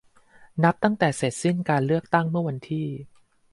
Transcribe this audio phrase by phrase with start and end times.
[0.63, 2.87] นับตั้งแต่เสร็จสิ้นการเลือกตั้งเมื่อวันที่